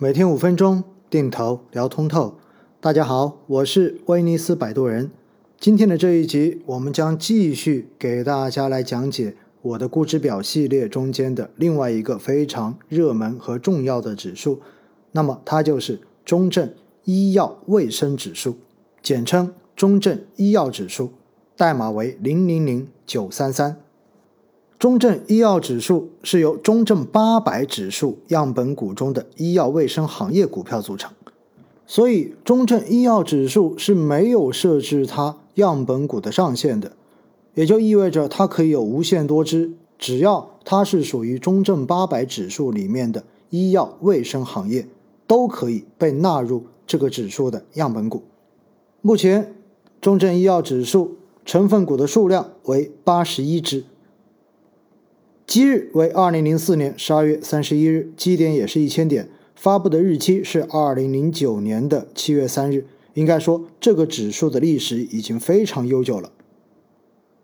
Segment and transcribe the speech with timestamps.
[0.00, 2.38] 每天五分钟，定投聊通透。
[2.80, 5.10] 大家好，我是威尼斯摆渡人。
[5.58, 14.60] 今天的这一集，我们将继续给大家来讲解我的估值表系列中间的另外一个非常热门和重要的指数。
[15.10, 16.72] 那么，它就是中证
[17.02, 18.56] 医药卫生指数，
[19.02, 21.10] 简称中证医药指数，
[21.56, 23.80] 代码为零零零九三三。
[24.78, 31.10] 中证医药指数是由中证八百指数样本股中的医药卫生行业股票组成，
[31.84, 36.92] 所以中证医药指数是没有设置它样本股的上限的，
[37.54, 44.86] 也就意味着它可以有无限多只，只要它是属于中证八百指数里面的医药卫生行业，
[45.26, 48.22] 都可以被纳入这个指数的样本股。
[49.00, 49.56] 目前，
[50.00, 53.82] 中证医药指数成分股的数量为八十一只。
[55.48, 62.84] 基日为二零零四年十二月三十一日，基点也是一千点，发布的日期是二零零九年的七月三日。
[63.14, 66.30] 应该说，这个指数的历史已经非常悠久了。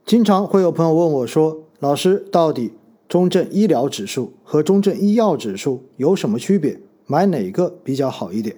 [0.04, 2.72] 经常会有朋友问我说：“老师，到底
[3.08, 6.78] 中证医疗指数和中证医药指数有什么区别？
[7.06, 8.56] 买哪个比较好一点？”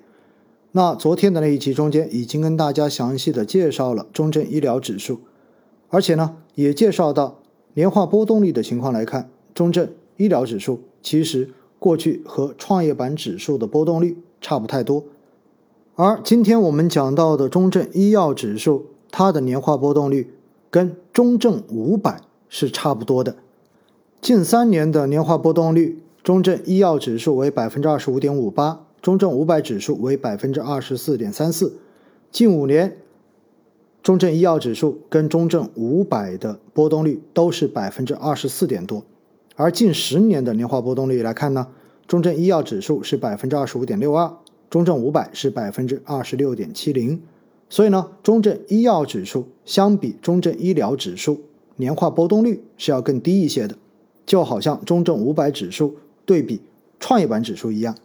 [0.72, 5.20] 那昨天的那一期中间已经跟大家详细的介绍了中证医疗指数，
[5.88, 7.41] 而且呢，也介绍到
[7.75, 9.31] 年化波动率的情况来看。
[9.57, 15.03] 中证医疗指数其实过去和创业板指数的波动率差不太多，
[15.95, 20.34] 而今天我们讲到的中证医药指数，它的年化波动率
[20.71, 23.37] 跟中证五百是差不多的。
[24.21, 31.79] 近三年的年化波动率，中证医药指数为百分之二十五点五八，中证五百指数为百分之二十四点三四。
[32.31, 32.99] 近五年，
[34.03, 39.03] 中证医药指数跟中证五百的波动率都是百分之二十四点多。
[39.59, 41.69] 而近十年的年化波动率来看呢，
[42.07, 44.31] 中证医药指数是百分之二十五点六二，
[44.69, 47.23] 中证五百是百分之二十六点七零，
[47.71, 51.41] 所以呢，中证医药指数相比中证医疗指数
[51.77, 53.77] 年化波动率是要更低一些的，
[54.27, 55.97] 就好像中证五百指数
[56.27, 56.61] 对比
[57.00, 57.97] 创业板指数一样。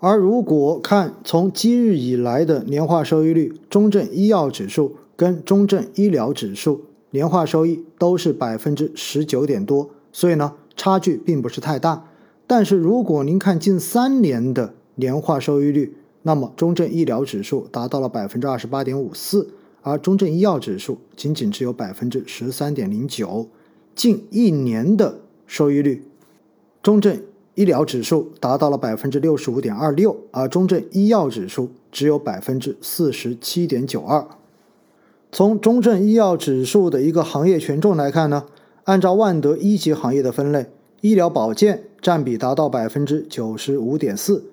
[0.00, 10.54] 而如果看从今日以来的年化收益率，中证医药指数跟中证医疗指数年化收益都是百分之十九点多，所以呢。
[10.82, 12.08] 差距并不是太大，
[12.44, 19.50] 但是如果您看近三年的年化收益率，那么中证医疗指数达到了百分之二十八点五四，
[19.82, 23.46] 而中证医药指数仅仅只有百分之十三点零九。
[23.94, 26.02] 近一年的收益率，
[26.82, 27.22] 中证
[27.54, 34.26] 医疗指数达到了百分之六十五点二六，而中证医药指数只有百分之四十七点九二。
[35.30, 38.46] 从中证医药指数的一个行业权重来看呢？
[38.84, 40.66] 按照万德一级行业的分类，
[41.02, 44.44] 医疗保健占比达到百分之九十五点四，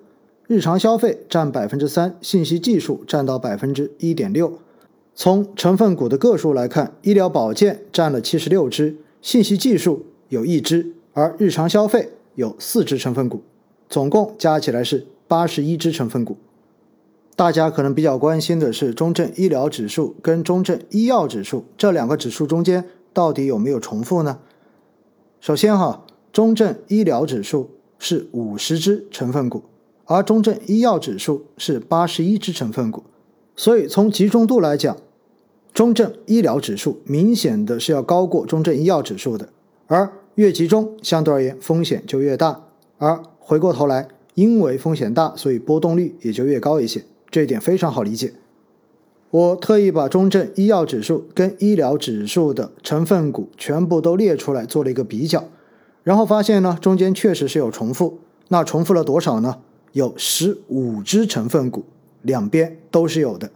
[0.46, 4.52] 日常消费占百分之三，信息技术占到百分之一点六。
[5.16, 13.42] 从成分股的个数来看，医疗保健占了七十六只，信息技术有一只，而日常消费有四只成分股，
[13.88, 16.36] 总共加起来是八十一只成分股。
[17.34, 22.84] 大家可能比较关心的是，中证医疗指数跟中证医药指数这两个指数中间。
[23.12, 24.38] 到底有没有重复呢？
[25.40, 29.62] 首先哈，中证医疗指数是五十只成分股，
[30.04, 33.04] 而中证医药指数是八十一只成分股，
[33.56, 34.96] 所以从集中度来讲，
[35.72, 39.48] 中证医疗指数明显的是要高过中证医药指数的，
[39.86, 42.64] 而越集中相对而言风险就越大，
[42.98, 48.34] 而回过头来，因为风险大，所以波动率也就越高一些，这一点非常好理解。
[49.30, 55.44] 我特意把中证医药指数跟医疗指数的成分股全部都列出来做了一个比较，
[56.02, 58.18] 然后发现呢，中间确实是有重复。
[58.48, 59.58] 那重复了多少呢？
[59.92, 61.84] 有十五只成分股，
[62.22, 63.50] 两边都是有的，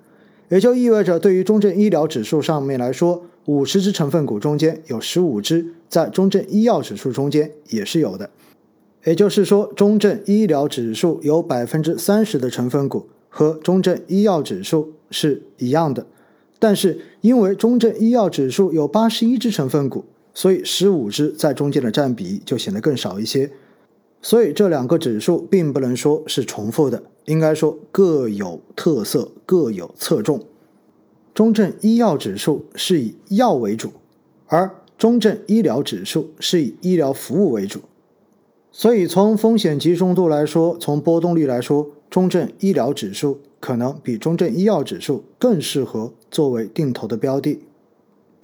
[0.48, 8.30] 也就意味着对于中证医疗指数上面来说，五十只成分股中间有十五只在中证医药指数中间也是有的。
[9.04, 14.92] 也就是说，中证医疗指数有百分之三十的成分股和中证医药指数。
[15.10, 16.04] 是一样的，
[16.58, 23.48] 但是因为中证医药指数有八十一只成分股，所以十五只在中间的占比就显得更少一些。
[24.20, 30.40] 所以这两个指数并不能说是重复的，应该说各有特色，各有侧重。
[31.32, 33.92] 中证医药指数是以药为主，
[34.46, 37.78] 而中证医疗指数是以医疗服务为主。
[38.72, 43.40] 所以从风险集中度来说，从波动率来说，中证医疗指数。
[43.60, 47.60] 可能比中证医药指数更适合作为定投的标的，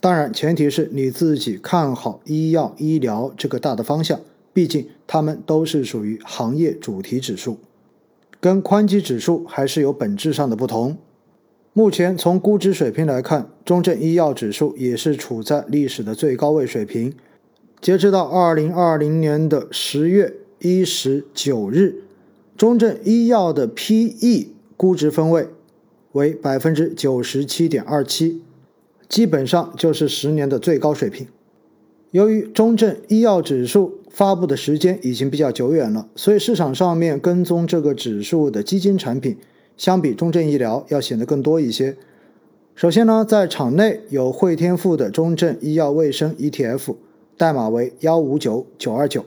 [0.00, 4.18] 当然前提是你自己看好医药医疗这个大的方向，
[4.54, 7.58] 毕竟它们都是属于行业主题指数。
[8.40, 10.96] 跟宽基指数还是有本质上的不同。
[11.74, 17.12] 目前从估值水平来看，中证医药指数也是处在历史的最高位水平。
[17.82, 22.04] 截止到二零二零年的十月一十九日，
[22.60, 25.48] 中证医药的 P/E 估值分位
[26.12, 28.42] 为百分之九十七点二七，
[29.08, 31.26] 基本上就是十年的最高水平。
[32.10, 39.38] 由于中证医药指数发布的时间已经比较久远了，所以市场上面跟踪这个指数的基金产品，
[39.78, 41.96] 相比中证医疗要显得更多一些。
[42.74, 46.96] 首先呢，在场内有汇添富的中证医药卫生 ETF。
[47.38, 49.24] 代码为幺五九九二九，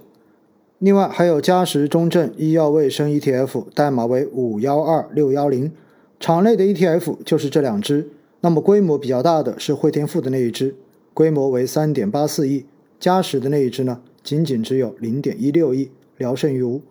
[0.83, 5.71] 另外还有嘉实中证医药卫生 ETF，代码为五幺二六幺零。
[6.19, 8.09] 场内的 ETF 就是这两只，
[8.41, 10.75] 那么规模比较大的是汇添富的那一只，
[11.13, 12.65] 规模为三点八四亿；
[13.00, 16.81] 嘉实的那一只呢，仅仅只有零点一六亿，聊胜于无。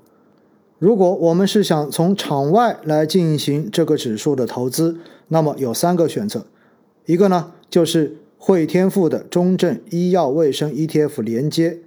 [0.78, 4.96] 如果我们是想从场外来进行这个指数的投资，
[5.28, 6.46] 那么有三个选择，
[7.04, 8.16] 一个呢就是。
[8.44, 11.78] 汇添富的中证医药卫生 ETF 连接，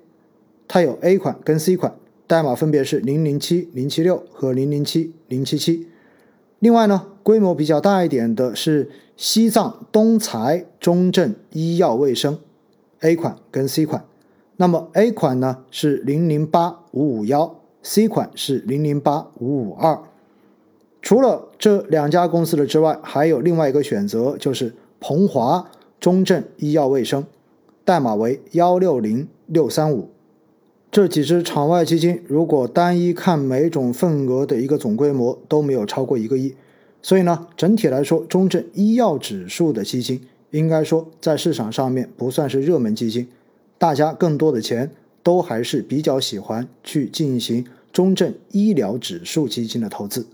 [0.67, 1.95] 它有 A 款跟 C 款，
[2.27, 5.87] 代码分别是零零七零七六和零零七零七七。
[6.59, 12.39] 另外呢，规模比较大一点的是西藏东财中证医药卫生
[13.01, 14.05] A 款跟 C 款。
[14.57, 19.99] 那么 A 款呢是零零八五五幺，C 款是零零八五五二。
[21.01, 25.69] 除了这两家公司的之外，还有另外一个选择，就是鹏华。
[25.97, 27.25] 中证医药卫生，
[27.83, 30.09] 代码为幺六零六三五。
[30.95, 36.55] 这几只场外基金，如果单一看每种份额的一个总规模都没有超过一个亿，
[37.01, 40.21] 所以呢，整体来说，中证医药指数的基金
[40.51, 43.27] 应该说在市场上面不算是热门基金，
[43.77, 44.89] 大家更多的钱
[45.21, 50.25] 都还是比较喜欢去进行中证医疗指数基金的投资。